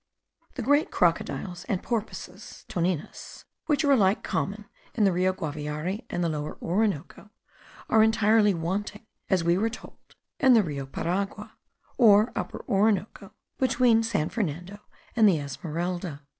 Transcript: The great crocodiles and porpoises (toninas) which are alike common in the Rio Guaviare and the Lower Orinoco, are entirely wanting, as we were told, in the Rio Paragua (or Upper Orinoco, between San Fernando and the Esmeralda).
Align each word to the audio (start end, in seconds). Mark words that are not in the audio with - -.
The 0.55 0.63
great 0.63 0.89
crocodiles 0.89 1.63
and 1.65 1.83
porpoises 1.83 2.65
(toninas) 2.67 3.45
which 3.67 3.83
are 3.85 3.91
alike 3.91 4.23
common 4.23 4.65
in 4.95 5.03
the 5.03 5.11
Rio 5.11 5.31
Guaviare 5.31 6.05
and 6.09 6.23
the 6.23 6.27
Lower 6.27 6.57
Orinoco, 6.59 7.29
are 7.87 8.01
entirely 8.01 8.55
wanting, 8.55 9.05
as 9.29 9.43
we 9.43 9.59
were 9.59 9.69
told, 9.69 10.15
in 10.39 10.55
the 10.55 10.63
Rio 10.63 10.87
Paragua 10.87 11.51
(or 11.99 12.31
Upper 12.35 12.65
Orinoco, 12.67 13.31
between 13.59 14.01
San 14.01 14.29
Fernando 14.29 14.79
and 15.15 15.29
the 15.29 15.37
Esmeralda). 15.37 16.23